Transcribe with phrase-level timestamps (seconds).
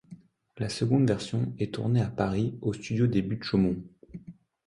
[0.57, 3.83] La seconde version est tournée à Paris aux studios des Buttes-Chaumont.